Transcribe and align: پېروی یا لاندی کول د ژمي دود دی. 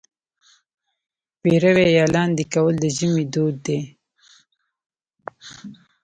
پېروی 1.41 1.87
یا 1.97 2.05
لاندی 2.13 2.45
کول 2.53 2.75
د 2.79 2.85
ژمي 2.97 3.25
دود 3.33 3.55
دی. 3.65 3.79